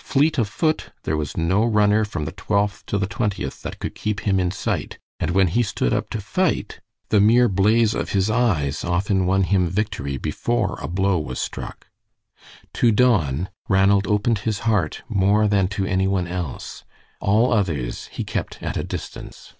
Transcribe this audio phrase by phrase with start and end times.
[0.00, 3.94] Fleet of foot, there was no runner from the Twelfth to the Twentieth that could
[3.94, 8.12] keep him in sight, and when he stood up to fight, the mere blaze of
[8.12, 11.88] his eyes often won him victory before a blow was struck.
[12.72, 16.84] To Don, Ranald opened his heart more than to any one else;
[17.20, 19.52] all others he kept at a distance.